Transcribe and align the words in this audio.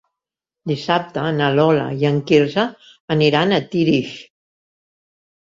Dissabte 0.69 1.25
na 1.41 1.49
Lola 1.59 1.83
i 2.03 2.09
en 2.11 2.17
Quirze 2.31 2.65
aniran 3.17 3.55
a 3.59 3.61
Tírig. 3.77 4.17